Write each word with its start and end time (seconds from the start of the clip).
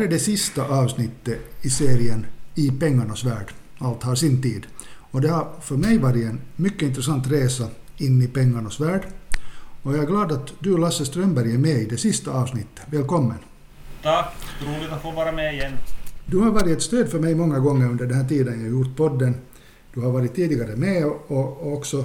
här 0.00 0.06
är 0.06 0.10
det 0.10 0.18
sista 0.18 0.64
avsnittet 0.64 1.38
i 1.62 1.70
serien 1.70 2.26
I 2.54 2.70
pengarnas 2.70 3.24
värld. 3.24 3.52
Allt 3.78 4.02
har 4.02 4.14
sin 4.14 4.42
tid. 4.42 4.66
Och 5.10 5.20
det 5.20 5.28
har 5.28 5.48
för 5.60 5.76
mig 5.76 5.98
varit 5.98 6.24
en 6.24 6.40
mycket 6.56 6.82
intressant 6.82 7.30
resa 7.30 7.68
in 7.96 8.22
i 8.22 8.26
pengarnas 8.26 8.80
värld. 8.80 9.06
Och 9.82 9.92
jag 9.92 10.02
är 10.02 10.06
glad 10.06 10.32
att 10.32 10.52
du 10.58 10.78
Lasse 10.78 11.06
Strömberg 11.06 11.54
är 11.54 11.58
med 11.58 11.76
i 11.76 11.84
det 11.84 11.96
sista 11.96 12.30
avsnittet. 12.30 12.84
Välkommen! 12.90 13.38
Tack! 14.02 14.34
Roligt 14.66 14.92
att 14.92 15.02
få 15.02 15.10
vara 15.10 15.32
med 15.32 15.54
igen. 15.54 15.72
Du 16.26 16.38
har 16.38 16.50
varit 16.50 16.76
ett 16.76 16.82
stöd 16.82 17.08
för 17.08 17.18
mig 17.18 17.34
många 17.34 17.58
gånger 17.58 17.86
under 17.86 18.06
den 18.06 18.16
här 18.16 18.28
tiden 18.28 18.60
jag 18.60 18.70
gjort 18.70 18.96
podden. 18.96 19.34
Du 19.94 20.00
har 20.00 20.10
varit 20.10 20.34
tidigare 20.34 20.76
med 20.76 21.06
och, 21.06 21.72
också 21.72 22.04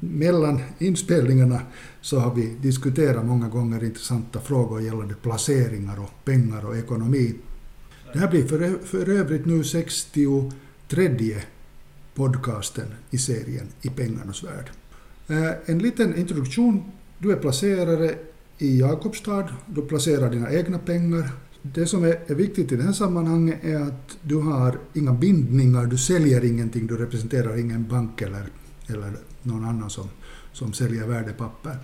mellan 0.00 0.60
inspelningarna 0.78 1.60
så 2.00 2.18
har 2.18 2.34
vi 2.34 2.46
diskuterat 2.60 3.26
många 3.26 3.48
gånger 3.48 3.84
intressanta 3.84 4.40
frågor 4.40 4.82
gällande 4.82 5.14
placeringar 5.14 6.00
och 6.00 6.24
pengar 6.24 6.66
och 6.66 6.76
ekonomi. 6.76 7.34
Det 8.12 8.18
här 8.18 8.30
blir 8.30 8.46
för, 8.46 8.78
för 8.84 9.08
övrigt 9.08 9.46
nu 9.46 9.64
63 9.64 11.40
podcasten 12.14 12.86
i 13.10 13.18
serien 13.18 13.66
I 13.82 13.88
pengarnas 13.88 14.44
värld. 14.44 14.70
Eh, 15.28 15.52
en 15.66 15.78
liten 15.78 16.16
introduktion. 16.16 16.92
Du 17.18 17.32
är 17.32 17.36
placerare 17.36 18.14
i 18.58 18.80
Jakobstad. 18.80 19.48
Du 19.66 19.82
placerar 19.82 20.30
dina 20.30 20.52
egna 20.52 20.78
pengar. 20.78 21.30
Det 21.72 21.86
som 21.86 22.04
är 22.04 22.34
viktigt 22.34 22.72
i 22.72 22.76
det 22.76 22.82
här 22.82 22.92
sammanhanget 22.92 23.64
är 23.64 23.80
att 23.80 24.18
du 24.22 24.36
har 24.36 24.78
inga 24.92 25.12
bindningar, 25.12 25.86
du 25.86 25.98
säljer 25.98 26.44
ingenting, 26.44 26.86
du 26.86 26.96
representerar 26.96 27.58
ingen 27.58 27.88
bank 27.88 28.22
eller, 28.22 28.46
eller 28.86 29.12
någon 29.42 29.64
annan 29.64 29.90
som, 29.90 30.08
som 30.52 30.72
säljer 30.72 31.06
värdepapper. 31.06 31.78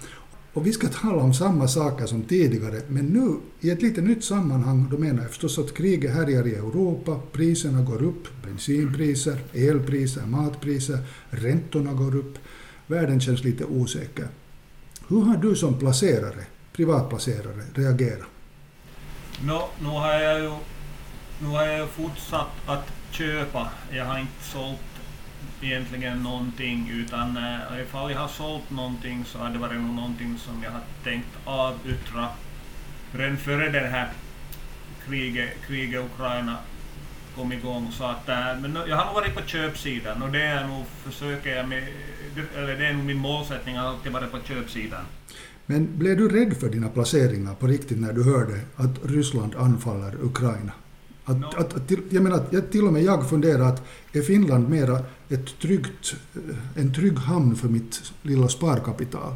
Och 0.53 0.67
vi 0.67 0.73
ska 0.73 0.89
tala 0.89 1.23
om 1.23 1.35
samma 1.35 1.69
saker 1.69 2.07
som 2.07 2.23
tidigare, 2.23 2.81
men 2.89 3.07
nu 3.07 3.37
i 3.61 3.71
ett 3.71 3.83
lite 3.83 4.01
nytt 4.01 4.25
sammanhang. 4.25 4.89
Då 4.91 4.99
menar 4.99 5.23
jag 5.23 5.31
förstås 5.31 5.59
att 5.59 5.75
kriget 5.75 6.15
härjar 6.15 6.47
i 6.47 6.55
Europa, 6.55 7.21
priserna 7.33 7.83
går 7.83 8.03
upp, 8.03 8.29
bensinpriser, 8.45 9.39
elpriser, 9.53 10.27
matpriser, 10.27 10.99
räntorna 11.31 11.93
går 11.93 12.17
upp. 12.17 12.39
Världen 12.87 13.21
känns 13.21 13.45
lite 13.45 13.65
osäker. 13.65 14.29
Hur 15.09 15.21
har 15.21 15.37
du 15.37 15.55
som 15.55 15.79
placerare, 15.79 16.47
privatplacerare, 16.73 17.63
reagerat? 17.75 18.27
No, 19.43 19.69
nu 19.79 19.89
har 19.89 20.13
jag 20.13 20.41
ju 20.41 20.53
nu 21.43 21.49
har 21.49 21.67
jag 21.67 21.89
fortsatt 21.89 22.51
att 22.67 22.93
köpa. 23.11 23.71
Jag 23.91 24.05
har 24.05 24.19
inte 24.19 24.45
sålt 24.45 24.81
egentligen 25.63 26.23
någonting 26.23 26.91
utan 26.93 27.37
äh, 27.37 27.83
ifall 27.83 28.11
jag 28.11 28.19
har 28.19 28.29
sålt 28.29 28.71
någonting 28.71 29.25
så 29.25 29.39
har 29.39 29.51
det 29.51 29.59
varit 29.59 29.81
någonting 29.81 30.39
som 30.39 30.63
jag 30.63 30.71
har 30.71 30.81
tänkt 31.05 31.29
avyttra 31.45 32.29
redan 33.13 33.37
före 33.37 33.69
det 33.69 33.87
här 33.87 34.09
kriget, 35.07 35.51
kriget 35.67 36.05
Ukraina 36.05 36.57
kom 37.37 37.53
igång. 37.53 37.93
Så 37.93 38.05
att, 38.05 38.29
äh, 38.29 38.59
men 38.61 38.79
jag 38.89 38.97
har 38.97 39.05
nog 39.05 39.15
varit 39.15 39.35
på 39.35 39.43
köpsidan 39.47 40.23
och 40.23 40.33
det 40.33 40.43
är 40.43 40.67
nog, 40.67 40.87
försöker 40.87 41.57
jag 41.57 41.69
med, 41.69 41.85
eller 42.57 42.77
det 42.77 42.87
är 42.87 42.93
nog 42.93 43.05
min 43.05 43.19
målsättning 43.19 43.77
att 43.77 43.87
alltid 43.87 44.13
vara 44.13 44.27
på 44.27 44.39
köpsidan. 44.41 45.05
Men 45.71 45.99
blev 45.99 46.17
du 46.17 46.29
rädd 46.29 46.57
för 46.57 46.69
dina 46.69 46.89
placeringar 46.89 47.55
på 47.55 47.67
riktigt 47.67 48.01
när 48.01 48.13
du 48.13 48.25
hörde 48.25 48.61
att 48.77 48.91
Ryssland 49.05 49.55
anfaller 49.55 50.15
Ukraina? 50.23 50.73
Att, 51.25 51.37
no. 51.37 51.47
att, 51.47 51.75
att, 51.77 51.91
jag 52.11 52.23
menar, 52.23 52.37
att 52.37 52.73
till 52.73 52.87
och 52.87 52.93
med 52.93 53.03
jag 53.03 53.29
funderar 53.29 53.65
att 53.65 53.83
är 54.13 54.23
Finland 54.23 54.69
mera 54.69 54.99
ett 55.29 55.59
tryggt, 55.59 56.15
eh, 56.35 56.83
en 56.83 56.95
trygg 56.95 57.19
hamn 57.19 57.57
för 57.57 57.69
mitt 57.69 58.13
lilla 58.23 58.49
sparkapital? 58.49 59.35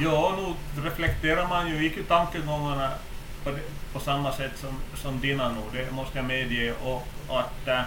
Ja, 0.00 0.38
nu 0.38 0.82
reflekterar 0.82 1.48
man 1.48 1.68
ju, 1.68 1.82
gick 1.82 1.96
ju 1.96 2.02
tankegångarna 2.02 2.88
på, 3.44 3.50
på 3.92 4.00
samma 4.00 4.32
sätt 4.32 4.52
som, 4.56 4.74
som 4.94 5.20
dina 5.20 5.48
nu, 5.48 5.84
det 5.84 5.94
måste 5.94 6.18
jag 6.18 6.26
medge. 6.26 6.74
Och 6.82 7.06
att 7.28 7.68
äh, 7.68 7.80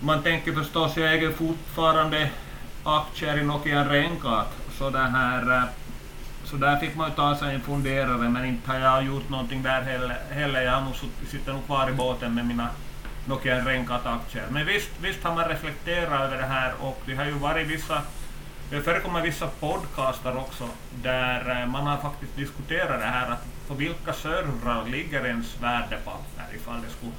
man 0.00 0.22
tänker 0.22 0.52
förstås, 0.52 0.96
jag 0.96 1.14
äger 1.14 1.30
fortfarande 1.30 2.30
aktier 2.84 3.38
i 3.38 3.44
Nokia 3.44 3.92
Renkat, 3.92 4.48
så 4.78 4.90
det 4.90 4.98
här 4.98 5.56
äh, 5.56 5.64
så 6.50 6.56
där 6.56 6.76
fick 6.76 6.96
man 6.96 7.10
ju 7.10 7.16
ta 7.16 7.36
sig 7.36 7.54
en 7.54 7.60
funderare, 7.60 8.28
men 8.28 8.44
inte 8.44 8.70
har 8.70 8.78
jag 8.78 9.04
gjort 9.04 9.28
någonting 9.28 9.62
där 9.62 9.82
heller. 9.82 10.16
heller. 10.30 10.62
Jag 10.62 10.72
har 10.72 10.84
nog 10.84 10.94
sitter 11.30 11.52
nog 11.52 11.66
kvar 11.66 11.90
i 11.90 11.92
båten 11.92 12.34
med 12.34 12.46
mina 12.46 12.68
Nokia 13.26 13.64
Renkat-aktier. 13.64 14.44
Men 14.50 14.66
visst, 14.66 14.90
visst 15.02 15.24
har 15.24 15.34
man 15.34 15.48
reflekterat 15.48 16.20
över 16.20 16.36
det 16.36 16.46
här 16.46 16.72
och 16.80 17.02
det 17.06 17.14
har 17.14 17.24
ju 17.24 17.32
varit 17.32 17.68
vissa 17.68 18.02
det 18.70 18.80
förekommer 18.80 19.22
vissa 19.22 19.46
podcaster 19.46 20.36
också 20.36 20.68
där 21.02 21.60
eh, 21.60 21.68
man 21.68 21.86
har 21.86 21.96
faktiskt 21.96 22.36
diskuterat 22.36 23.00
det 23.00 23.06
här 23.06 23.30
att 23.30 23.68
på 23.68 23.74
vilka 23.74 24.12
servrar 24.12 24.86
ligger 24.90 25.26
ens 25.26 25.62
värdepapper 25.62 26.44
ifall 26.54 26.80
det 26.82 26.90
skulle 26.96 27.12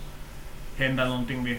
hända 0.75 1.05
någonting 1.05 1.43
vid, 1.43 1.57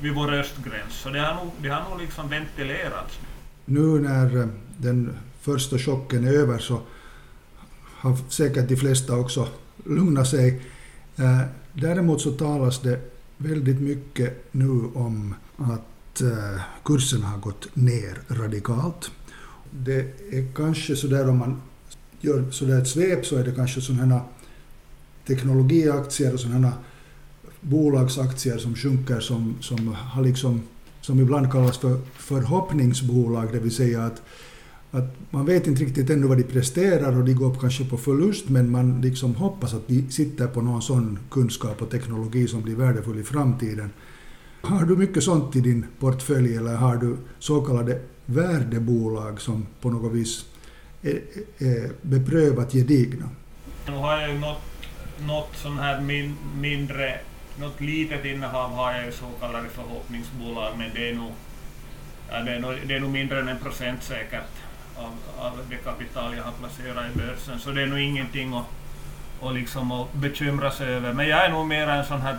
vid 0.00 0.14
vår 0.14 0.32
östgräns. 0.32 0.94
Så 0.94 1.10
det 1.10 1.20
har 1.20 1.34
nog, 1.34 1.52
det 1.62 1.68
har 1.68 1.90
nog 1.90 2.00
liksom 2.00 2.28
ventilerats. 2.28 3.18
Nu 3.64 3.80
när 3.80 4.40
eh, 4.40 4.46
den 4.78 5.16
första 5.40 5.78
chocken 5.78 6.26
är 6.26 6.32
över 6.32 6.58
så 6.58 6.80
har 8.00 8.16
säkert 8.28 8.68
de 8.68 8.76
flesta 8.76 9.16
också 9.16 9.48
lugnat 9.84 10.28
sig. 10.28 10.62
Eh, 11.16 11.40
däremot 11.72 12.20
så 12.20 12.30
talas 12.30 12.80
det 12.80 13.00
väldigt 13.36 13.80
mycket 13.80 14.44
nu 14.52 14.70
om 14.94 15.34
att 15.56 16.20
eh, 16.20 16.60
kursen 16.84 17.22
har 17.22 17.38
gått 17.38 17.76
ner 17.76 18.18
radikalt. 18.28 19.10
Det 19.70 19.98
är 20.30 20.54
kanske 20.54 20.96
så 20.96 21.06
där 21.06 21.28
om 21.28 21.38
man 21.38 21.62
gör 22.20 22.50
sådär 22.50 22.80
ett 22.80 22.88
svep 22.88 23.26
så 23.26 23.36
är 23.36 23.44
det 23.44 23.52
kanske 23.52 23.80
sådana 23.80 24.20
teknologiaktier 25.26 26.34
och 26.34 26.40
sådana 26.40 26.72
bolagsaktier 27.60 28.58
som 28.58 28.74
sjunker 28.74 29.20
som, 29.20 29.56
som 29.60 29.94
har 29.94 30.24
liksom 30.24 30.62
som 31.00 31.20
ibland 31.20 31.52
kallas 31.52 31.78
för 31.78 32.00
förhoppningsbolag, 32.16 33.52
det 33.52 33.58
vill 33.58 33.74
säga 33.74 34.04
att 34.04 34.22
att 34.90 35.14
man 35.30 35.46
vet 35.46 35.66
inte 35.66 35.82
riktigt 35.82 36.10
ännu 36.10 36.26
vad 36.26 36.38
de 36.38 36.44
presterar 36.44 37.18
och 37.18 37.24
de 37.24 37.34
går 37.34 37.54
kanske 37.60 37.84
på 37.84 37.96
förlust 37.96 38.48
men 38.48 38.70
man 38.70 39.00
liksom 39.00 39.34
hoppas 39.34 39.74
att 39.74 39.88
de 39.88 40.10
sitter 40.10 40.46
på 40.46 40.62
någon 40.62 40.82
sån 40.82 41.18
kunskap 41.30 41.82
och 41.82 41.90
teknologi 41.90 42.48
som 42.48 42.62
blir 42.62 42.76
värdefull 42.76 43.20
i 43.20 43.22
framtiden. 43.22 43.90
Har 44.62 44.84
du 44.84 44.96
mycket 44.96 45.22
sånt 45.22 45.56
i 45.56 45.60
din 45.60 45.86
portfölj 45.98 46.56
eller 46.56 46.74
har 46.74 46.96
du 46.96 47.16
så 47.38 47.60
kallade 47.60 48.00
värdebolag 48.26 49.40
som 49.40 49.66
på 49.80 49.90
något 49.90 50.12
vis 50.12 50.46
är, 51.02 51.20
är 51.58 51.90
beprövat 52.02 52.72
gedigna? 52.72 53.28
Nu 53.86 53.92
har 53.92 54.20
jag 54.20 54.30
ju 54.30 54.38
något, 54.38 54.62
något 55.26 55.56
sån 55.56 55.78
här 55.78 56.00
min, 56.00 56.36
mindre, 56.60 57.20
något 57.60 57.80
litet 57.80 58.24
innehav 58.24 58.70
har 58.70 58.92
jag 58.92 59.06
ju 59.06 59.12
så 59.12 59.26
kallade 59.40 59.68
förhoppningsbolag 59.68 60.72
men 60.78 60.90
det 60.94 61.10
är 61.10 61.14
nog, 61.14 61.32
ja, 62.30 62.42
det 62.42 62.50
är 62.50 62.60
nog, 62.60 62.74
det 62.86 62.94
är 62.94 63.00
nog 63.00 63.10
mindre 63.10 63.40
än 63.40 63.48
en 63.48 63.58
procent 63.58 64.02
säkert 64.02 64.50
av, 65.00 65.46
av 65.46 65.58
det 65.70 65.76
kapital 65.76 66.36
jag 66.36 66.44
har 66.44 66.52
placerat 66.52 67.04
i 67.14 67.18
börsen. 67.18 67.58
Så 67.58 67.70
det 67.70 67.82
är 67.82 67.86
nog 67.86 67.98
ingenting 67.98 68.54
att, 68.54 68.66
att, 69.42 69.54
liksom 69.54 69.92
att 69.92 70.12
bekymra 70.12 70.70
sig 70.70 70.88
över. 70.88 71.12
Men 71.12 71.28
jag 71.28 71.44
är 71.44 71.50
nog 71.50 71.66
mer 71.66 71.88
en 71.88 72.04
sån 72.04 72.20
här 72.20 72.38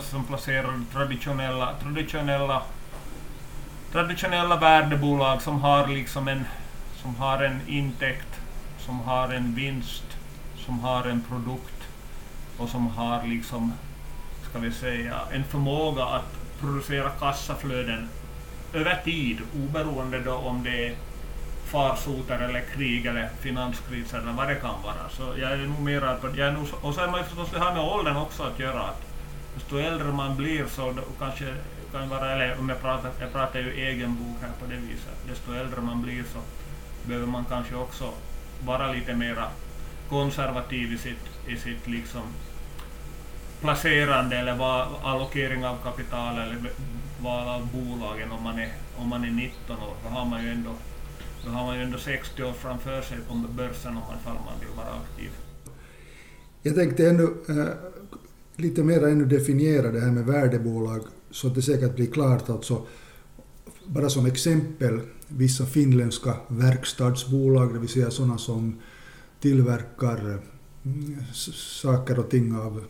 som 0.00 0.24
placerar 0.24 0.80
traditionella, 0.92 1.74
traditionella, 1.82 2.62
traditionella 3.92 4.56
värdebolag 4.56 5.42
som 5.42 5.60
har 5.60 5.86
liksom 5.86 6.28
en, 6.28 6.44
som 7.02 7.16
har 7.16 7.42
en 7.42 7.60
intäkt, 7.66 8.40
som 8.78 9.00
har 9.00 9.28
en 9.28 9.54
vinst, 9.54 10.04
som 10.56 10.80
har 10.80 11.04
en 11.04 11.22
produkt 11.22 11.88
och 12.58 12.68
som 12.68 12.86
har 12.86 13.26
liksom, 13.26 13.72
ska 14.50 14.58
vi 14.58 14.72
säga, 14.72 15.20
en 15.32 15.44
förmåga 15.44 16.04
att 16.04 16.60
producera 16.60 17.10
kassaflöden 17.10 18.08
över 18.72 19.00
tid, 19.04 19.38
oberoende 19.54 20.20
då 20.20 20.34
om 20.34 20.62
det 20.62 20.86
är 20.86 20.94
farsoter 21.68 22.38
eller 22.38 22.60
krig 22.60 23.06
eller 23.06 23.28
finanskris 23.40 24.14
eller 24.14 24.32
vad 24.32 24.48
det 24.48 24.54
kan 24.54 24.82
vara. 24.82 25.08
Så 25.10 25.22
jag 25.40 25.52
är 25.52 25.56
nog 25.56 25.80
mera, 25.80 26.16
jag 26.22 26.48
är 26.48 26.52
nog, 26.52 26.66
och 26.80 26.94
så 26.94 27.00
är 27.00 27.08
man 27.08 27.24
förstås, 27.24 27.50
det 27.52 27.58
har 27.58 27.72
med 27.72 27.82
åldern 27.82 28.16
också 28.16 28.42
att 28.42 28.58
göra. 28.58 28.80
Att 28.80 29.02
desto 29.54 29.78
äldre 29.78 30.12
man 30.12 30.36
blir 30.36 30.66
så 30.66 30.94
kanske 31.18 31.54
kan 31.92 32.08
vara, 32.08 32.32
eller 32.32 32.58
om 32.58 32.68
jag 32.68 32.80
pratar, 32.80 33.10
jag 33.20 33.32
pratar 33.32 33.60
ju 33.60 33.72
egen 33.72 34.16
bok 34.16 34.36
här 34.40 34.50
på 34.60 34.66
det 34.66 34.76
viset, 34.76 35.28
desto 35.28 35.52
äldre 35.52 35.80
man 35.80 36.02
blir 36.02 36.22
så 36.22 36.38
behöver 37.08 37.26
man 37.26 37.44
kanske 37.44 37.74
också 37.74 38.12
vara 38.64 38.92
lite 38.92 39.14
mera 39.14 39.44
konservativ 40.08 40.92
i 40.92 40.98
sitt, 40.98 41.48
i 41.48 41.56
sitt 41.56 41.86
liksom 41.86 42.22
placerande 43.60 44.36
eller 44.36 44.86
allokering 45.08 45.66
av 45.66 45.76
kapital 45.82 46.38
eller 46.38 46.56
val 47.20 47.48
av 47.48 47.68
bolagen 47.72 48.32
om 48.32 48.42
man 48.42 48.58
är, 48.58 48.72
om 48.96 49.08
man 49.08 49.24
är 49.24 49.30
19 49.30 49.76
år. 49.76 49.94
Då 50.04 50.08
har 50.08 50.24
man 50.24 50.44
ju 50.44 50.50
ändå 50.50 50.70
då 51.44 51.50
har 51.50 51.66
man 51.66 51.76
ju 51.76 51.82
ändå 51.82 51.98
60 51.98 52.42
år 52.42 52.52
framför 52.52 53.02
sig 53.02 53.18
på 53.28 53.34
börsen 53.34 53.96
om 53.96 54.02
man, 54.24 54.34
man 54.34 54.60
vill 54.60 54.76
vara 54.76 54.86
aktiv. 54.86 55.30
Jag 56.62 56.74
tänkte 56.74 57.08
ännu 57.08 57.22
äh, 57.48 57.68
lite 58.56 58.82
mer 58.82 59.06
ännu 59.06 59.24
definiera 59.24 59.92
det 59.92 60.00
här 60.00 60.10
med 60.10 60.26
värdebolag 60.26 61.02
så 61.30 61.46
att 61.46 61.54
det 61.54 61.62
säkert 61.62 61.96
blir 61.96 62.06
klart. 62.06 62.50
Alltså, 62.50 62.86
bara 63.84 64.08
som 64.08 64.26
exempel, 64.26 65.00
vissa 65.28 65.66
finländska 65.66 66.36
verkstadsbolag, 66.48 67.74
det 67.74 67.78
vill 67.78 67.88
säga 67.88 68.10
sådana 68.10 68.38
som 68.38 68.80
tillverkar 69.40 70.40
mm, 70.84 71.22
saker 71.82 72.18
och 72.18 72.30
ting 72.30 72.56
av 72.56 72.84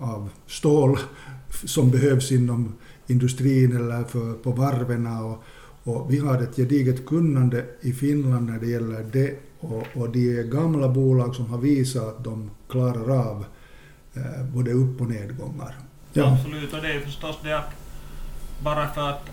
av 0.00 0.30
stål 0.46 0.98
som 1.64 1.90
behövs 1.90 2.32
inom 2.32 2.74
industrin 3.06 3.76
eller 3.76 4.04
för, 4.04 4.32
på 4.32 4.50
varven. 4.50 5.06
Och, 5.06 5.44
och 5.84 6.12
vi 6.12 6.18
har 6.18 6.42
ett 6.42 6.56
gediget 6.56 7.06
kunnande 7.06 7.64
i 7.80 7.92
Finland 7.92 8.46
när 8.46 8.58
det 8.58 8.66
gäller 8.66 9.04
det 9.12 9.38
och, 9.60 9.86
och 9.94 10.10
de 10.10 10.38
är 10.38 10.42
gamla 10.42 10.88
bolag 10.88 11.34
som 11.34 11.46
har 11.46 11.58
visat 11.58 12.02
att 12.02 12.24
de 12.24 12.50
klarar 12.68 13.10
av 13.10 13.44
eh, 14.14 14.44
både 14.54 14.72
upp 14.72 15.00
och 15.00 15.08
nedgångar. 15.08 15.74
Ja. 16.12 16.32
Absolut, 16.32 16.72
och 16.72 16.82
det 16.82 16.92
är 16.92 17.00
förstås 17.00 17.38
det 17.42 17.58
att 17.58 17.70
bara 18.62 18.88
för 18.88 19.10
att 19.10 19.30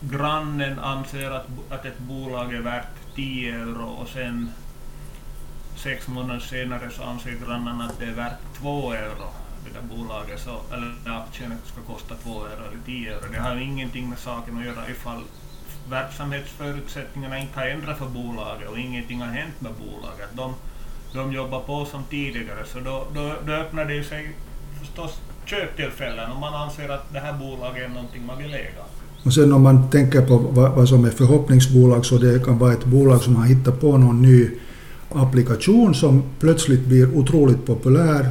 grannen 0.00 0.78
anser 0.78 1.30
att, 1.30 1.46
att 1.68 1.84
ett 1.84 1.98
bolag 1.98 2.54
är 2.54 2.60
värt 2.60 2.88
10 3.14 3.54
euro 3.54 3.84
och 3.84 4.08
sen 4.08 4.50
sex 5.76 6.08
månader 6.08 6.40
senare 6.40 6.90
så 6.90 7.02
anser 7.02 7.36
grannen 7.46 7.80
att 7.80 7.98
det 7.98 8.04
är 8.04 8.14
värt 8.14 8.38
2 8.60 8.92
euro, 8.92 9.28
det 9.64 9.70
där 9.78 9.96
bolaget, 9.96 10.40
så, 10.40 10.74
eller 10.74 11.16
aktien 11.22 11.52
ska 11.64 11.80
kosta 11.92 12.14
2 12.14 12.30
euro 12.30 12.62
eller 12.68 12.80
10 12.86 13.10
euro. 13.12 13.24
Det 13.32 13.40
har 13.40 13.54
ju 13.54 13.62
ingenting 13.62 14.08
med 14.08 14.18
saken 14.18 14.58
att 14.58 14.64
göra 14.64 14.90
ifall 14.90 15.22
verksamhetsförutsättningarna 15.90 17.38
inte 17.38 17.60
har 17.60 17.66
ändrats 17.66 17.98
för 17.98 18.08
bolaget 18.08 18.68
och 18.68 18.78
ingenting 18.78 19.20
har 19.20 19.28
hänt 19.28 19.60
med 19.60 19.72
bolaget. 19.72 20.28
De, 20.32 20.54
de 21.14 21.32
jobbar 21.32 21.60
på 21.60 21.84
som 21.84 22.04
tidigare, 22.10 22.64
så 22.72 22.80
då, 22.80 23.06
då, 23.14 23.34
då 23.46 23.52
öppnar 23.52 23.84
det 23.84 24.04
sig 24.04 24.34
förstås 24.80 25.20
köptillfällen 25.44 26.32
om 26.32 26.40
man 26.40 26.54
anser 26.54 26.88
att 26.88 27.12
det 27.12 27.18
här 27.18 27.32
bolaget 27.32 27.84
är 27.84 27.88
någonting 27.88 28.26
man 28.26 28.38
vill 28.38 28.54
äga. 28.54 28.84
Och 29.24 29.34
sen 29.34 29.52
om 29.52 29.62
man 29.62 29.90
tänker 29.90 30.26
på 30.26 30.38
vad, 30.38 30.72
vad 30.72 30.88
som 30.88 31.04
är 31.04 31.10
förhoppningsbolag 31.10 32.06
så 32.06 32.18
det 32.18 32.44
kan 32.44 32.58
vara 32.58 32.72
ett 32.72 32.84
bolag 32.84 33.22
som 33.22 33.36
har 33.36 33.46
hittat 33.46 33.80
på 33.80 33.96
någon 33.96 34.22
ny 34.22 34.50
applikation 35.12 35.94
som 35.94 36.22
plötsligt 36.40 36.86
blir 36.86 37.16
otroligt 37.16 37.66
populär. 37.66 38.30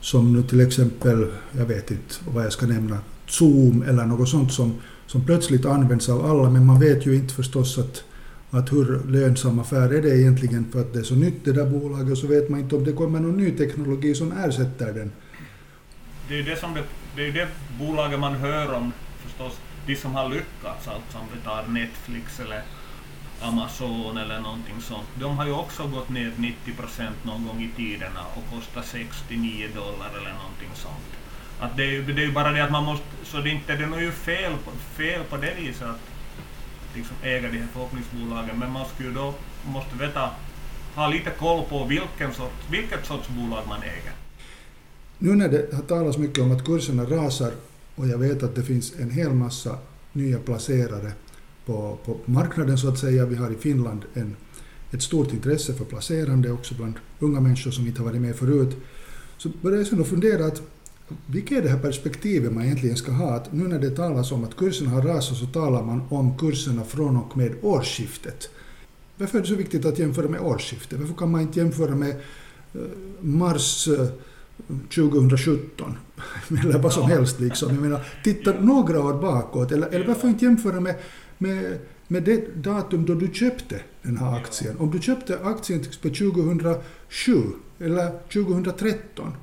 Som 0.00 0.32
nu 0.32 0.42
till 0.42 0.60
exempel, 0.60 1.26
jag 1.58 1.66
vet 1.66 1.90
inte 1.90 2.14
vad 2.34 2.44
jag 2.44 2.52
ska 2.52 2.66
nämna, 2.66 2.98
Zoom 3.26 3.82
eller 3.82 4.06
något 4.06 4.28
sånt 4.28 4.52
som, 4.52 4.74
som 5.06 5.24
plötsligt 5.24 5.66
används 5.66 6.08
av 6.08 6.26
alla 6.26 6.50
men 6.50 6.66
man 6.66 6.80
vet 6.80 7.06
ju 7.06 7.16
inte 7.16 7.34
förstås 7.34 7.78
att, 7.78 8.04
att 8.50 8.72
hur 8.72 9.02
lönsam 9.08 9.58
affär 9.58 9.94
är 9.94 10.02
det 10.02 10.18
egentligen 10.20 10.66
för 10.72 10.80
att 10.80 10.92
det 10.92 10.98
är 10.98 11.02
så 11.02 11.14
nytt 11.14 11.44
det 11.44 11.52
där 11.52 11.66
bolaget 11.66 12.12
och 12.12 12.18
så 12.18 12.26
vet 12.26 12.48
man 12.48 12.60
inte 12.60 12.76
om 12.76 12.84
det 12.84 12.92
kommer 12.92 13.20
någon 13.20 13.36
ny 13.36 13.50
teknologi 13.50 14.14
som 14.14 14.32
ersätter 14.32 14.92
den. 14.92 15.12
Det 16.28 16.38
är 16.38 16.42
det, 16.42 16.56
som 16.56 16.74
det, 16.74 16.82
det, 17.16 17.28
är 17.28 17.32
det 17.32 17.48
bolaget 17.78 18.20
man 18.20 18.34
hör 18.34 18.74
om 18.74 18.92
förstås 19.18 19.52
de 19.86 19.96
som 19.96 20.14
har 20.14 20.28
lyckats, 20.28 20.88
alltså 20.88 21.18
om 21.18 21.26
vi 21.34 21.40
tar 21.44 21.66
Netflix 21.68 22.40
eller 22.40 22.62
Amazon 23.40 24.16
eller 24.16 24.40
någonting 24.40 24.80
sånt, 24.80 25.08
de 25.20 25.38
har 25.38 25.46
ju 25.46 25.52
också 25.52 25.88
gått 25.88 26.08
ner 26.08 26.32
90 26.36 26.72
procent 26.76 27.16
någon 27.24 27.46
gång 27.46 27.62
i 27.62 27.70
tiderna 27.76 28.20
och 28.34 28.56
kostar 28.56 28.82
69 28.82 29.68
dollar 29.74 30.10
eller 30.20 30.32
någonting 30.32 30.70
sånt. 30.74 31.10
Att 31.60 31.76
det, 31.76 31.96
är, 31.96 32.02
det 32.02 32.22
är 32.22 32.26
ju 32.26 32.32
bara 32.32 32.52
det 32.52 32.64
att 32.64 32.72
man 32.72 32.84
måste, 32.84 33.06
så 33.24 33.36
det, 33.36 33.50
inte, 33.50 33.76
det 33.76 33.84
är 33.84 34.00
ju 34.00 34.12
fel, 34.12 34.52
fel 34.96 35.24
på 35.24 35.36
det 35.36 35.54
viset 35.60 35.88
att 35.88 36.00
liksom 36.94 37.16
äga 37.22 37.48
de 37.48 37.58
här 37.58 37.66
förhoppningsbolagen, 37.72 38.58
men 38.58 38.72
man 38.72 38.86
skulle 38.94 39.08
ju 39.08 39.14
då 39.14 39.34
måste 39.66 39.96
veta, 39.96 40.30
ha 40.94 41.08
lite 41.08 41.30
koll 41.30 41.64
på 41.68 41.84
vilken 41.84 42.34
sorts, 42.34 42.54
vilket 42.70 43.06
sorts 43.06 43.28
bolag 43.28 43.62
man 43.68 43.82
äger. 43.82 44.12
Nu 45.18 45.34
när 45.34 45.48
det 45.48 45.74
har 45.74 45.82
talats 45.82 46.18
mycket 46.18 46.38
om 46.38 46.52
att 46.52 46.64
kurserna 46.64 47.04
rasar 47.04 47.52
och 47.94 48.06
jag 48.06 48.18
vet 48.18 48.42
att 48.42 48.54
det 48.54 48.62
finns 48.62 48.92
en 48.98 49.10
hel 49.10 49.32
massa 49.32 49.78
nya 50.12 50.38
placerare 50.38 51.12
på, 51.66 51.98
på 52.04 52.16
marknaden 52.24 52.78
så 52.78 52.88
att 52.88 52.98
säga. 52.98 53.26
Vi 53.26 53.36
har 53.36 53.50
i 53.50 53.56
Finland 53.56 54.04
en, 54.14 54.36
ett 54.90 55.02
stort 55.02 55.32
intresse 55.32 55.74
för 55.74 55.84
placerande 55.84 56.52
också 56.52 56.74
bland 56.74 56.94
unga 57.18 57.40
människor 57.40 57.70
som 57.70 57.86
inte 57.86 58.02
har 58.02 58.08
varit 58.08 58.20
med 58.20 58.36
förut. 58.36 58.76
Så 59.36 59.48
började 59.62 59.82
jag 59.82 59.88
sen 59.88 60.04
fundera 60.04 60.46
att 60.46 60.62
vilket 61.26 61.58
är 61.58 61.62
det 61.62 61.68
här 61.68 61.78
perspektivet 61.78 62.52
man 62.52 62.64
egentligen 62.64 62.96
ska 62.96 63.12
ha? 63.12 63.34
Att 63.34 63.52
nu 63.52 63.68
när 63.68 63.78
det 63.78 63.90
talas 63.90 64.32
om 64.32 64.44
att 64.44 64.56
kurserna 64.56 64.90
har 64.90 65.02
rasat 65.02 65.36
så 65.36 65.46
talar 65.46 65.82
man 65.82 66.02
om 66.08 66.38
kurserna 66.38 66.84
från 66.84 67.16
och 67.16 67.36
med 67.36 67.54
årsskiftet. 67.62 68.50
Varför 69.16 69.38
är 69.38 69.42
det 69.42 69.48
så 69.48 69.54
viktigt 69.54 69.84
att 69.84 69.98
jämföra 69.98 70.28
med 70.28 70.40
årsskiftet? 70.40 70.98
Varför 71.00 71.14
kan 71.14 71.30
man 71.30 71.40
inte 71.40 71.58
jämföra 71.58 71.94
med 71.94 72.10
eh, 72.74 72.80
mars 73.20 73.88
2017 74.94 75.96
eh, 76.50 76.64
eller 76.64 76.78
vad 76.78 76.92
som 76.92 77.10
helst. 77.10 77.40
Liksom. 77.40 77.74
Jag 77.74 77.82
menar, 77.82 78.06
titta 78.24 78.60
några 78.60 79.04
år 79.04 79.14
bakåt, 79.14 79.72
eller, 79.72 79.88
eller 79.88 80.06
varför 80.06 80.28
inte 80.28 80.44
jämföra 80.44 80.80
med 80.80 80.94
med, 81.40 81.78
med 82.08 82.22
det 82.22 82.62
datum 82.62 83.06
då 83.06 83.14
du 83.14 83.34
köpte 83.34 83.80
den 84.02 84.16
här 84.16 84.36
aktien. 84.36 84.76
Om 84.78 84.90
du 84.90 85.00
köpte 85.00 85.38
aktien 85.44 85.84
på 86.02 86.08
2007 86.08 86.82
eller 87.80 88.10
2013, 88.32 89.36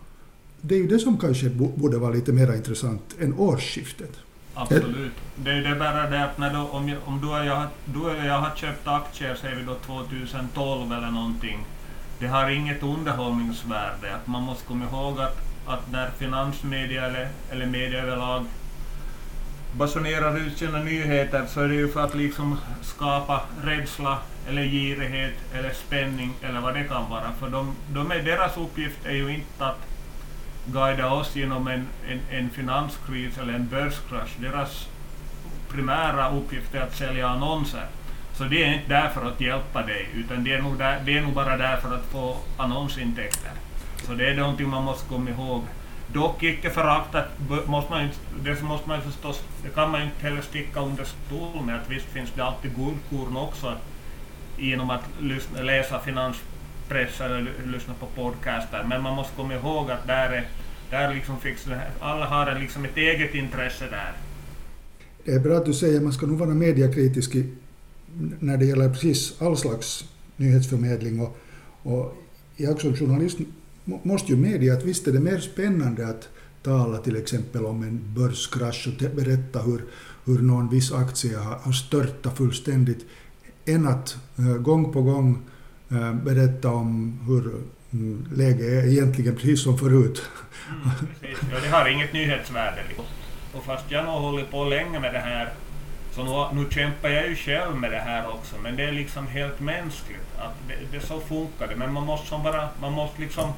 det 0.62 0.76
är 0.76 0.80
ju 0.80 0.88
det 0.88 1.00
som 1.00 1.18
kanske 1.18 1.50
borde 1.50 1.98
vara 1.98 2.12
lite 2.12 2.32
mer 2.32 2.56
intressant 2.56 3.16
än 3.20 3.34
årsskiftet. 3.34 4.12
Absolut. 4.54 5.14
Det 5.36 5.52
är 5.52 5.62
det 5.62 5.76
bara 5.76 6.10
det 6.10 6.24
att 6.24 6.38
när 6.38 6.54
då, 6.54 6.60
om, 6.60 6.90
jag, 6.90 6.98
om 7.06 7.22
du, 7.22 7.28
och 7.28 7.46
jag, 7.46 7.68
du 7.86 8.00
och 8.00 8.26
jag 8.26 8.40
har 8.40 8.56
köpt 8.56 8.88
aktier, 8.88 9.36
säger 9.36 9.56
vi 9.56 9.64
då 9.64 9.76
2012 9.76 10.92
eller 10.92 11.12
någonting, 11.12 11.66
det 12.20 12.28
har 12.28 12.50
inget 12.50 12.84
underhållningsvärde. 12.84 14.16
Att 14.16 14.28
man 14.28 14.44
måste 14.44 14.66
komma 14.66 14.86
ihåg 14.86 15.20
att, 15.20 15.38
att 15.66 15.92
när 15.92 16.10
finansmedia 16.10 17.06
eller, 17.06 17.30
eller 17.52 17.66
media 17.66 18.04
överlag 18.04 18.46
basunerar 19.72 20.38
ut 20.38 20.58
sina 20.58 20.80
nyheter 20.80 21.46
så 21.46 21.62
är 21.62 21.68
det 21.68 21.76
ju 21.76 21.88
för 21.88 22.04
att 22.04 22.16
liksom 22.16 22.58
skapa 22.82 23.42
rädsla 23.64 24.18
eller 24.50 24.64
girighet 24.64 25.34
eller 25.54 25.74
spänning 25.74 26.34
eller 26.42 26.62
vad 26.62 26.74
det 26.74 26.84
kan 26.84 27.10
vara. 27.10 27.32
För 27.40 27.50
de, 27.50 27.76
de 27.94 28.12
är, 28.12 28.22
deras 28.24 28.58
uppgift 28.58 29.06
är 29.06 29.16
ju 29.16 29.34
inte 29.34 29.66
att 29.66 29.88
guida 30.66 31.12
oss 31.12 31.36
genom 31.36 31.68
en, 31.68 31.88
en, 32.10 32.20
en 32.32 32.50
finanskris 32.50 33.38
eller 33.38 33.54
en 33.54 33.68
börskrasch. 33.68 34.36
Deras 34.38 34.88
primära 35.70 36.32
uppgift 36.32 36.76
är 36.76 36.82
att 36.82 36.96
sälja 36.96 37.28
annonser. 37.28 37.86
Så 38.34 38.44
det 38.44 38.64
är 38.64 38.74
inte 38.74 38.90
där 38.90 39.10
för 39.10 39.26
att 39.26 39.42
hjälpa 39.42 39.82
dig, 39.82 40.10
utan 40.16 40.44
det 40.44 40.54
är 40.54 40.62
nog, 40.62 40.78
där, 40.78 41.02
det 41.06 41.18
är 41.18 41.22
nog 41.22 41.34
bara 41.34 41.58
där 41.58 41.78
för 41.78 41.96
att 41.96 42.06
få 42.06 42.38
annonsintäkter. 42.58 43.52
Så 44.06 44.14
det 44.14 44.30
är 44.30 44.36
någonting 44.36 44.70
man 44.70 44.84
måste 44.84 45.10
komma 45.10 45.30
ihåg. 45.30 45.64
Dock 46.14 46.44
icke 46.44 46.70
föraktat 46.70 47.26
måste 47.68 47.92
man 47.92 48.10
det 48.44 48.62
måste 48.62 48.90
man 48.90 49.02
förstås, 49.02 49.44
det 49.64 49.70
kan 49.70 49.92
man 49.92 50.02
inte 50.02 50.22
heller 50.22 50.42
sticka 50.42 50.80
under 50.82 51.04
stol 51.04 51.66
med 51.66 51.76
att 51.76 51.90
visst 51.90 52.06
finns 52.06 52.32
det 52.36 52.44
alltid 52.44 52.72
guldkorn 52.76 53.38
också 53.38 53.74
genom 54.58 54.90
att 54.90 55.04
lyssna, 55.22 55.62
läsa 55.62 56.00
finanspress 56.00 57.22
eller 57.22 57.52
lyssna 57.66 57.94
på 58.00 58.06
podcaster, 58.06 58.86
men 58.90 59.02
man 59.02 59.16
måste 59.16 59.36
komma 59.36 59.54
ihåg 59.54 59.92
att 59.92 60.08
där 60.08 60.30
är, 60.30 60.48
där 60.90 61.14
liksom 61.14 61.40
fix, 61.40 61.68
alla 62.00 62.26
har 62.26 62.48
en, 62.48 62.62
liksom 62.62 62.86
ett 62.86 62.98
eget 62.98 63.36
intresse 63.36 63.86
där. 63.90 64.14
Det 65.26 65.32
är 65.32 65.40
bra 65.40 65.58
att 65.58 65.66
du 65.66 65.74
säger 65.74 65.98
att 65.98 66.04
man 66.04 66.14
ska 66.14 66.26
nog 66.26 66.38
vara 66.38 66.50
mediakritisk 66.50 67.36
när 68.40 68.58
det 68.58 68.66
gäller 68.66 68.90
precis 68.90 69.42
all 69.42 69.58
slags 69.58 70.06
nyhetsförmedling 70.38 71.22
och, 71.22 71.38
och 71.84 72.18
jag 72.56 72.82
som 72.82 72.96
journalist 72.96 73.40
måste 73.88 74.32
ju 74.32 74.38
medge 74.38 74.74
att 74.74 74.84
visst 74.84 75.08
är 75.08 75.12
det 75.12 75.20
mer 75.20 75.40
spännande 75.40 76.08
att 76.08 76.30
tala 76.64 76.98
till 76.98 77.16
exempel 77.16 77.66
om 77.66 77.84
en 77.84 78.14
börskrasch 78.16 78.88
och 78.88 79.16
berätta 79.16 79.60
hur, 79.60 79.82
hur 80.26 80.40
någon 80.40 80.70
viss 80.70 80.92
aktie 80.92 81.38
har, 81.38 81.56
har 81.56 81.72
störtat 81.72 82.38
fullständigt 82.38 83.06
än 83.66 83.88
att 83.88 84.18
eh, 84.38 84.46
gång 84.46 84.94
på 84.94 85.02
gång 85.02 85.42
eh, 85.92 86.14
berätta 86.14 86.70
om 86.70 87.20
hur 87.28 87.56
mm, 87.94 88.26
läget 88.36 88.62
är 88.62 88.88
egentligen 88.88 89.36
precis 89.36 89.64
som 89.64 89.78
förut. 89.78 90.22
Mm, 90.70 91.36
ja, 91.52 91.60
det 91.64 91.70
har 91.70 91.90
inget 91.90 92.14
nyhetsvärde. 92.14 92.82
Liksom. 92.88 93.06
Och 93.54 93.64
fast 93.66 93.92
jag 93.92 94.04
har 94.04 94.20
hållit 94.20 94.52
på 94.52 94.66
länge 94.66 95.00
med 95.00 95.14
det 95.14 95.20
här 95.20 95.54
så 96.12 96.50
nu, 96.54 96.62
nu 96.62 96.70
kämpar 96.70 97.10
jag 97.10 97.30
ju 97.30 97.36
själv 97.36 97.76
med 97.76 97.92
det 97.92 98.00
här 98.00 98.28
också, 98.28 98.56
men 98.64 98.76
det 98.76 98.84
är 98.84 98.92
liksom 98.92 99.28
helt 99.28 99.60
mänskligt. 99.60 100.38
Att 100.38 100.54
det, 100.68 100.98
det 100.98 101.06
så 101.06 101.20
funkar 101.20 101.68
det, 101.68 101.76
men 101.76 101.94
man 101.94 102.06
måste, 102.06 102.28
som 102.28 102.44
bara, 102.44 102.70
man 102.82 102.94
måste 102.94 103.22
liksom 103.22 103.54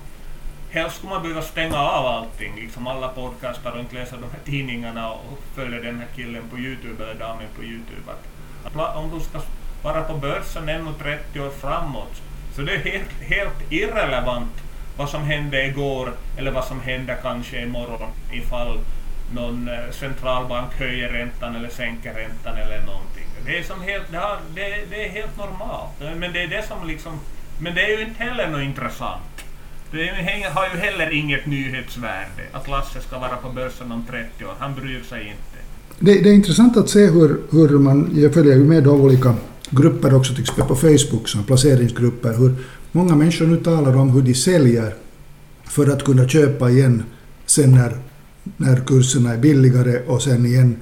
helst 0.69 0.97
skulle 0.97 1.13
man 1.13 1.21
behöva 1.21 1.41
stänga 1.41 1.77
av 1.77 2.05
allting, 2.05 2.55
liksom 2.55 2.87
alla 2.87 3.07
podcastar 3.07 3.71
och 3.71 3.79
inte 3.79 3.95
läsa 3.95 4.15
de 4.15 4.23
här 4.31 4.39
tidningarna 4.45 5.11
och 5.11 5.39
följa 5.55 5.79
den 5.79 5.99
här 5.99 6.07
killen 6.15 6.43
på 6.51 6.57
Youtube 6.57 7.03
eller 7.03 7.15
damen 7.15 7.47
på 7.55 7.63
Youtube. 7.63 8.11
Att, 8.11 8.75
att 8.75 8.95
om 8.95 9.11
du 9.13 9.19
ska 9.19 9.41
vara 9.83 10.01
på 10.01 10.13
börsen 10.13 10.69
ännu 10.69 10.93
30 11.01 11.39
år 11.39 11.49
framåt, 11.49 12.21
så 12.55 12.61
det 12.61 12.73
är 12.73 12.79
helt, 12.79 13.21
helt 13.21 13.71
irrelevant 13.71 14.53
vad 14.97 15.09
som 15.09 15.23
hände 15.23 15.65
igår 15.65 16.13
eller 16.37 16.51
vad 16.51 16.65
som 16.65 16.81
händer 16.81 17.17
kanske 17.21 17.61
imorgon 17.61 18.09
ifall 18.31 18.79
någon 19.33 19.67
eh, 19.67 19.91
centralbank 19.91 20.73
höjer 20.73 21.09
räntan 21.09 21.55
eller 21.55 21.69
sänker 21.69 22.13
räntan 22.13 22.57
eller 22.57 22.81
någonting. 22.81 23.25
Det 23.45 23.57
är, 23.57 23.63
som 23.63 23.81
helt, 23.81 24.11
det, 24.11 24.17
har, 24.17 24.37
det, 24.55 24.89
det 24.89 25.05
är 25.05 25.09
helt 25.09 25.37
normalt. 25.37 26.17
Men 26.17 26.33
det 26.33 26.43
är 26.43 26.47
det 26.47 26.67
som 26.67 26.87
liksom, 26.87 27.19
men 27.59 27.75
det 27.75 27.81
är 27.81 27.97
ju 27.97 28.03
inte 28.03 28.23
heller 28.23 28.49
något 28.49 28.61
intressant. 28.61 29.38
Det 29.91 30.49
har 30.53 30.65
ju 30.73 30.79
heller 30.79 31.13
inget 31.13 31.45
nyhetsvärde 31.45 32.43
att 32.51 32.67
Lasse 32.67 33.01
ska 33.07 33.19
vara 33.19 33.35
på 33.35 33.49
börsen 33.49 33.91
om 33.91 34.03
30 34.09 34.45
år. 34.45 34.53
Han 34.59 34.75
bryr 34.75 35.03
sig 35.03 35.21
inte. 35.21 35.59
Det, 35.99 36.23
det 36.23 36.29
är 36.29 36.33
intressant 36.33 36.77
att 36.77 36.89
se 36.89 37.05
hur, 37.05 37.41
hur 37.51 37.69
man, 37.79 38.09
jag 38.15 38.33
följer 38.33 38.55
ju 38.55 38.63
med 38.63 38.87
olika 38.87 39.35
grupper 39.69 40.13
också, 40.13 40.33
till 40.33 40.41
exempel 40.41 40.67
på 40.67 40.75
Facebook, 40.75 41.27
som 41.27 41.43
placeringsgrupper, 41.43 42.33
hur 42.33 42.55
många 42.91 43.15
människor 43.15 43.47
nu 43.47 43.57
talar 43.57 43.97
om 43.97 44.09
hur 44.09 44.21
de 44.21 44.33
säljer 44.33 44.93
för 45.63 45.87
att 45.87 46.03
kunna 46.03 46.27
köpa 46.27 46.69
igen 46.69 47.03
sen 47.45 47.71
när, 47.71 47.97
när 48.57 48.85
kurserna 48.85 49.33
är 49.33 49.37
billigare 49.37 49.99
och 50.07 50.21
sen 50.23 50.45
igen 50.45 50.75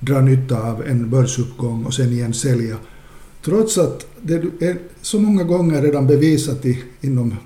dra 0.00 0.20
nytta 0.20 0.62
av 0.62 0.86
en 0.86 1.10
börsuppgång 1.10 1.84
och 1.84 1.94
sen 1.94 2.12
igen 2.12 2.34
sälja. 2.34 2.76
Trots 3.44 3.78
att 3.78 4.06
det 4.20 4.34
är 4.60 4.76
så 5.02 5.20
många 5.20 5.44
gånger 5.44 5.82
redan 5.82 6.06
bevisat 6.06 6.64
i, 6.64 6.82
inom 7.00 7.36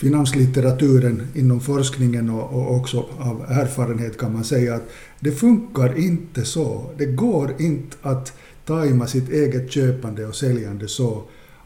finanslitteraturen, 0.00 1.28
inom 1.34 1.60
forskningen 1.60 2.30
och, 2.30 2.52
och 2.52 2.76
också 2.76 3.06
av 3.18 3.44
erfarenhet 3.48 4.18
kan 4.18 4.32
man 4.32 4.44
säga 4.44 4.74
att 4.74 4.82
det 5.20 5.32
funkar 5.32 5.98
inte 5.98 6.44
så. 6.44 6.90
Det 6.98 7.06
går 7.06 7.54
inte 7.58 7.96
att 8.02 8.32
tajma 8.64 9.06
sitt 9.06 9.28
eget 9.28 9.72
köpande 9.72 10.26
och 10.26 10.34
säljande 10.34 10.88
så 10.88 11.22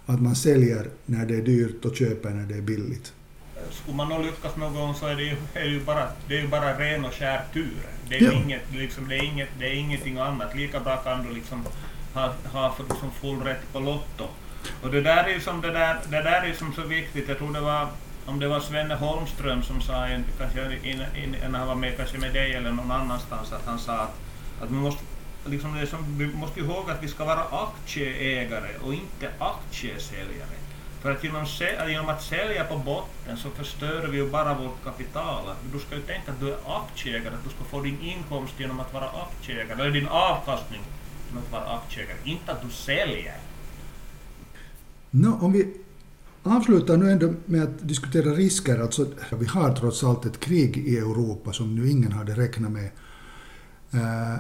att 0.07 0.23
man 0.23 0.35
säljer 0.37 0.87
när 1.07 1.27
det 1.27 1.35
är 1.37 1.43
dyrt 1.43 1.85
och 1.85 1.97
köper 1.97 2.31
när 2.31 2.47
det 2.47 2.55
är 2.55 2.61
billigt. 2.63 3.13
Skulle 3.71 3.97
man 3.97 4.09
nog 4.09 4.25
lyckas 4.25 4.57
någon 4.57 4.75
gång 4.75 4.95
så 4.95 5.07
är 5.07 5.15
det 5.17 5.23
ju, 5.23 5.37
är 5.55 5.65
det 5.65 5.71
ju, 5.71 5.85
bara, 5.85 6.09
det 6.29 6.37
är 6.39 6.43
ju 6.43 6.49
bara 6.49 6.79
ren 6.79 7.05
och 7.05 7.13
skär 7.13 7.41
tur. 7.53 7.77
Det 8.09 8.15
är, 8.17 8.23
Ja. 8.23 8.33
inget, 8.33 8.63
liksom, 8.73 9.09
det, 9.09 9.15
är 9.15 9.25
inget, 9.25 9.49
det 9.59 9.65
är 9.67 9.75
ingenting 9.75 10.19
annat. 10.19 10.57
Lika 10.57 10.81
bra 10.81 10.97
kan 10.97 11.27
du 11.27 11.35
liksom 11.35 11.63
ha, 12.15 12.33
ha 12.45 12.77
liksom 12.91 13.11
full 13.21 13.41
rätt 13.41 13.73
på 13.73 13.81
Lotto. 13.81 14.25
Och 14.83 14.91
det 14.91 15.01
där 15.01 15.25
är 15.25 15.35
ju 15.35 15.41
som, 15.41 15.61
det 15.61 15.71
där, 15.71 15.97
det 16.11 16.23
där 16.23 16.43
är 16.51 16.55
som 16.59 16.73
så 16.73 16.83
viktigt. 16.83 17.29
Jag 17.29 17.39
tror 17.39 17.53
det 17.53 17.61
var 17.61 17.89
om 18.27 18.41
det 18.41 18.49
var 18.49 18.61
Svenne 18.61 18.95
Holmström 18.95 19.63
som 19.63 19.81
sa, 19.81 20.07
en, 20.07 20.25
kanske 20.39 20.79
in, 20.83 21.03
in, 21.25 21.37
när 21.51 21.59
han 21.59 21.69
var 21.69 21.75
med, 21.75 21.97
kanske 21.97 22.19
med 22.19 22.33
dig 22.33 22.55
eller 22.55 22.73
någon 22.73 22.91
annanstans, 22.91 23.53
att 23.53 23.67
han 23.67 23.79
sa 23.79 23.93
att, 23.93 24.15
att 24.63 24.71
vi, 24.71 24.75
måste, 24.75 25.03
liksom 25.45 25.75
det 25.75 25.87
som, 25.87 26.19
vi 26.19 26.27
måste 26.27 26.61
ihåg 26.61 26.91
att 26.91 27.03
vi 27.03 27.09
ska 27.09 27.25
vara 27.25 27.45
aktieägare 27.51 28.71
och 28.83 28.95
inte 28.95 29.31
aktiesäljare. 29.39 30.57
För 31.03 31.13
att 31.13 31.25
genom, 31.25 31.47
genom 31.89 32.09
att 32.09 32.23
sälja 32.23 32.65
på 32.65 32.79
botten 32.79 33.37
så 33.37 33.51
förstör 33.51 34.07
vi 34.07 34.17
ju 34.17 34.31
bara 34.31 34.55
vårt 34.55 34.85
kapital. 34.85 35.45
Du 35.73 35.79
ska 35.79 35.95
ju 35.95 36.03
tänka 36.03 36.33
att 36.33 36.41
du 36.41 36.53
är 36.53 36.59
aktieägare, 36.67 37.35
att 37.35 37.45
du 37.45 37.51
ska 37.51 37.65
få 37.65 37.81
din 37.81 38.01
inkomst 38.01 38.61
genom 38.61 38.81
att 38.81 38.95
vara 38.95 39.09
aktieägare, 39.09 39.81
eller 39.81 39.91
din 39.91 40.09
avkastning 40.09 40.81
genom 41.29 41.45
att 41.45 41.53
vara 41.53 41.79
aktieägare, 41.79 42.17
inte 42.25 42.53
att 42.53 42.63
du 42.63 42.71
säljer. 42.71 43.37
No, 45.11 45.39
om 45.45 45.53
vi 45.53 45.84
avslutar 46.45 46.97
nu 46.97 47.11
ändå 47.11 47.35
med 47.47 47.63
att 47.63 47.89
diskutera 47.89 48.31
risker. 48.31 48.79
Alltså, 48.79 49.07
vi 49.39 49.47
har 49.47 49.75
trots 49.75 50.05
allt 50.05 50.27
ett 50.27 50.41
krig 50.41 50.77
i 50.77 50.99
Europa 50.99 51.53
som 51.53 51.75
nu 51.75 51.91
ingen 51.91 52.13
hade 52.13 52.35
räknat 52.35 52.73
med. 52.73 52.91
Eh, 53.93 54.39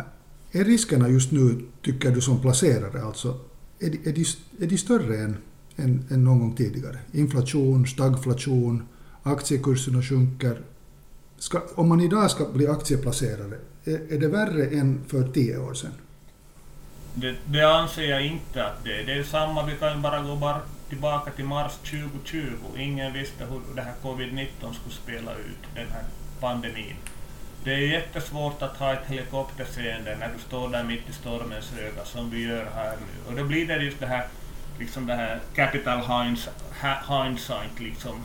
är 0.52 0.64
riskerna 0.64 1.08
just 1.08 1.32
nu, 1.32 1.64
tycker 1.82 2.10
du 2.10 2.20
som 2.20 2.40
placerare, 2.40 3.02
alltså, 3.02 3.40
är, 3.78 3.90
de, 3.90 4.10
är, 4.10 4.12
de, 4.12 4.24
är 4.64 4.66
de 4.66 4.78
större 4.78 5.16
än, 5.16 5.36
än, 5.76 6.04
än 6.10 6.24
någon 6.24 6.38
gång 6.38 6.56
tidigare? 6.56 6.98
Inflation, 7.12 7.86
stagflation, 7.86 8.82
aktiekurserna 9.22 10.02
sjunker. 10.02 10.60
Ska, 11.38 11.62
om 11.74 11.88
man 11.88 12.00
idag 12.00 12.30
ska 12.30 12.44
bli 12.44 12.66
aktieplacerare, 12.66 13.58
är, 13.84 14.12
är 14.12 14.18
det 14.18 14.28
värre 14.28 14.66
än 14.66 15.00
för 15.06 15.28
tio 15.28 15.58
år 15.58 15.74
sedan? 15.74 15.92
Det, 17.14 17.36
det 17.44 17.62
anser 17.62 18.02
jag 18.02 18.26
inte 18.26 18.66
att 18.66 18.84
det 18.84 19.00
är. 19.00 19.06
Det 19.06 19.12
är 19.12 19.22
samma, 19.22 19.66
vi 19.66 19.72
kan 19.76 20.02
bara 20.02 20.22
gå 20.22 20.36
bara 20.36 20.60
tillbaka 20.94 21.30
till 21.30 21.44
mars 21.44 21.72
2020. 21.76 22.78
Ingen 22.78 23.12
visste 23.12 23.44
hur 23.44 23.60
det 23.74 23.82
här 23.82 23.94
covid-19 24.02 24.46
skulle 24.72 24.94
spela 24.94 25.32
ut, 25.32 25.74
den 25.74 25.86
här 25.92 26.04
pandemin. 26.40 26.96
Det 27.64 27.74
är 27.74 27.78
jättesvårt 27.78 28.62
att 28.62 28.76
ha 28.76 28.92
ett 28.92 29.06
helikopterseende 29.06 30.16
när 30.20 30.30
du 30.36 30.38
står 30.38 30.68
där 30.68 30.84
mitt 30.84 31.08
i 31.08 31.12
stormens 31.12 31.72
öga 31.78 32.04
som 32.04 32.30
vi 32.30 32.42
gör 32.48 32.66
här 32.74 32.96
nu. 32.96 33.30
Och 33.30 33.38
då 33.38 33.44
blir 33.44 33.66
det 33.66 33.76
just 33.76 34.00
det 34.00 34.06
här, 34.06 34.26
liksom 34.78 35.06
det 35.06 35.14
här 35.14 35.40
capital 35.54 35.98
hinds, 35.98 36.48
hindsight, 37.08 37.80
liksom 37.80 38.24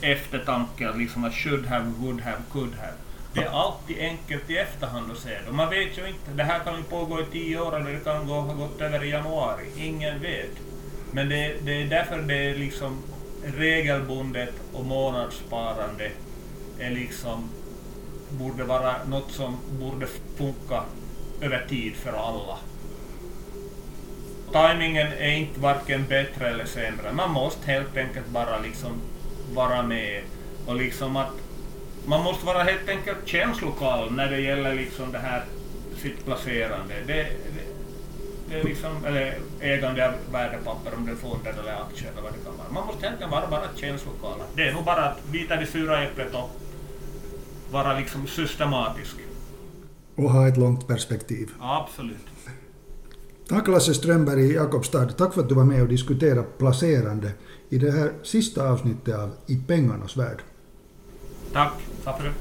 eftertanke, 0.00 0.92
liksom 0.96 1.24
att 1.24 1.34
should 1.34 1.66
have, 1.66 1.84
would 1.98 2.20
have, 2.20 2.42
could 2.52 2.74
have. 2.74 2.94
Det 3.34 3.40
är 3.40 3.50
alltid 3.50 3.98
enkelt 3.98 4.50
i 4.50 4.56
efterhand 4.56 5.12
att 5.12 5.18
se 5.18 5.38
det. 5.46 5.52
Man 5.52 5.70
vet 5.70 5.98
ju 5.98 6.08
inte, 6.08 6.30
det 6.34 6.44
här 6.44 6.58
kan 6.58 6.76
ju 6.76 6.82
pågå 6.82 7.20
i 7.20 7.24
tio 7.32 7.60
år 7.60 7.76
eller 7.76 7.92
det 7.92 8.04
kan 8.04 8.26
gå, 8.26 8.40
ha 8.40 8.54
gått 8.54 8.80
över 8.80 9.04
i 9.04 9.10
januari. 9.10 9.64
Ingen 9.76 10.20
vet. 10.20 10.69
Men 11.12 11.28
det, 11.28 11.54
det 11.64 11.82
är 11.82 11.86
därför 11.86 12.18
det 12.18 12.50
är 12.50 12.54
liksom 12.54 13.02
regelbundet 13.44 14.54
och 14.72 14.84
månadssparande 14.84 16.10
är 16.78 16.90
liksom 16.90 17.48
borde 18.30 18.64
vara 18.64 19.04
något 19.04 19.32
som 19.32 19.56
borde 19.80 20.06
funka 20.36 20.82
över 21.40 21.66
tid 21.68 21.94
för 21.94 22.12
alla. 22.12 22.58
Timingen 24.52 25.06
är 25.06 25.32
inte 25.32 25.60
varken 25.60 26.04
bättre 26.08 26.48
eller 26.48 26.64
sämre. 26.64 27.12
Man 27.12 27.30
måste 27.30 27.70
helt 27.70 27.96
enkelt 27.96 28.26
bara 28.26 28.58
liksom 28.58 28.92
vara 29.54 29.82
med 29.82 30.22
och 30.66 30.76
liksom 30.76 31.16
att 31.16 31.32
man 32.06 32.24
måste 32.24 32.46
vara 32.46 32.62
helt 32.62 32.88
enkelt 32.88 33.18
känslokall 33.28 34.12
när 34.12 34.30
det 34.30 34.40
gäller 34.40 34.74
liksom 34.74 35.12
det 35.12 35.18
här 35.18 35.44
sitt 36.02 36.24
placerande. 36.24 36.94
Det, 37.06 37.26
det, 38.50 38.60
är 38.60 38.64
liksom, 38.64 39.04
eller 39.04 39.38
ägande 39.60 40.08
av 40.08 40.14
värdepapper, 40.32 40.94
om 40.96 41.06
det 41.06 41.12
är 41.12 41.16
fonder 41.16 41.54
eller 41.62 41.82
aktier 41.82 42.10
eller 42.12 42.22
vad 42.22 42.32
det 42.32 42.38
kan 42.44 42.56
vara. 42.56 42.68
Man 42.72 42.86
måste 42.86 43.08
enkelt 43.08 43.30
vara 43.30 43.46
bara 43.50 43.64
känslokall. 43.76 44.38
Det 44.54 44.68
är 44.68 44.72
nog 44.72 44.84
bara 44.84 45.04
att 45.04 45.24
bita 45.32 45.56
det 45.56 45.66
sura 45.66 46.04
äpplet 46.04 46.34
och 46.34 46.50
vara 47.70 47.98
liksom 47.98 48.26
systematisk. 48.26 49.16
Och 50.16 50.30
ha 50.30 50.48
ett 50.48 50.56
långt 50.56 50.88
perspektiv. 50.88 51.50
Absolut. 51.60 52.26
Tack 53.48 53.68
Lasse 53.68 53.94
Strömberg 53.94 54.40
i 54.40 54.54
Jakobstad. 54.54 55.06
Tack 55.06 55.34
för 55.34 55.40
att 55.40 55.48
du 55.48 55.54
var 55.54 55.64
med 55.64 55.82
och 55.82 55.88
diskuterade 55.88 56.42
placerande 56.42 57.32
i 57.68 57.78
det 57.78 57.90
här 57.90 58.12
sista 58.22 58.70
avsnittet 58.70 59.14
av 59.14 59.30
I 59.46 59.56
pengarnas 59.56 60.16
värld. 60.16 60.42
Tack 61.52 61.72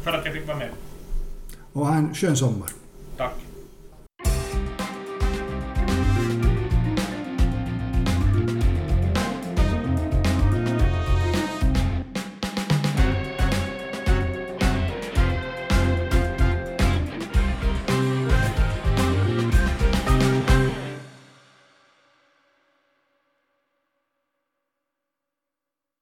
för 0.04 0.12
att 0.12 0.26
jag 0.26 0.34
fick 0.34 0.48
vara 0.48 0.58
med. 0.58 0.70
Och 1.74 1.86
ha 1.86 1.96
en 1.96 2.14
skön 2.16 2.38
sommar. 2.38 2.70
Tack. 3.18 3.34